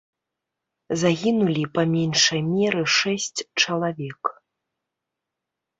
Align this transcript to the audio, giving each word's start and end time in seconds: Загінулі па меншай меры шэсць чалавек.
Загінулі 1.01 1.65
па 1.77 1.83
меншай 1.93 2.41
меры 2.49 2.83
шэсць 2.97 3.39
чалавек. 3.61 4.21